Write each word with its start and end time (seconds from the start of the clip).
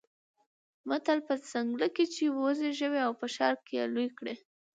متل: 0.87 1.19
په 1.27 1.33
ځنګله 1.51 1.87
کې 1.95 2.03
يې 2.17 2.27
وزېږوه 2.39 2.99
او 3.07 3.11
په 3.19 3.25
ښار 3.35 3.53
کې 3.65 3.73
يې 3.79 3.85
لوی 3.93 4.07
کړه. 4.17 4.33